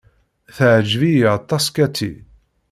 [0.55, 2.13] Teɛjeb-iyi aṭas Cathy.